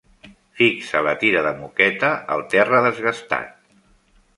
Fixa 0.61 1.01
la 1.09 1.13
tira 1.25 1.45
de 1.49 1.53
moqueta 1.61 2.13
al 2.37 2.45
terra 2.57 2.85
desgastat. 2.91 3.55